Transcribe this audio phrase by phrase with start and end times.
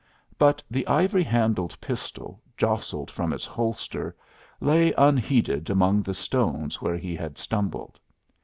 [0.39, 4.15] But the ivory handled pistol, jostled from its holster,
[4.59, 7.99] lay unheeded among the stones where he had stumbled.